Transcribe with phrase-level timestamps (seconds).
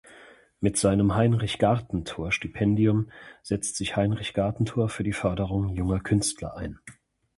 [0.59, 3.11] Mit seinem "Heinrich Gartentor-Stipendium"
[3.43, 6.79] setzt sich Heinrich Gartentor für die Förderung junger Künstler ein.